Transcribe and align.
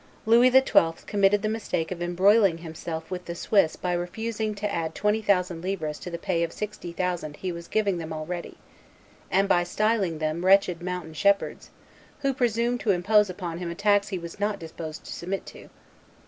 Louis 0.25 0.49
XII. 0.49 0.93
committed 1.05 1.43
the 1.43 1.47
mistake 1.47 1.91
of 1.91 2.01
embroiling 2.01 2.57
himself 2.57 3.11
with 3.11 3.25
the 3.25 3.35
Swiss 3.35 3.75
by 3.75 3.93
refusing 3.93 4.55
to 4.55 4.73
add 4.73 4.95
twenty 4.95 5.21
thousand 5.21 5.61
livres 5.61 5.99
to 5.99 6.09
the 6.09 6.17
pay 6.17 6.41
of 6.41 6.51
sixty 6.51 6.91
thousand 6.91 7.35
he 7.37 7.51
was 7.51 7.67
giving 7.67 7.99
them 7.99 8.11
already, 8.11 8.57
and 9.29 9.47
by 9.47 9.63
styling 9.63 10.17
them 10.17 10.43
"wretched 10.43 10.81
mountain 10.81 11.13
shepherds, 11.13 11.69
who 12.21 12.33
presumed 12.33 12.79
to 12.79 12.89
impose 12.89 13.29
upon 13.29 13.59
him 13.59 13.69
a 13.69 13.75
tax 13.75 14.07
he 14.07 14.17
was 14.17 14.39
not 14.39 14.57
disposed 14.57 15.03
to 15.05 15.13
submit 15.13 15.45
to." 15.45 15.69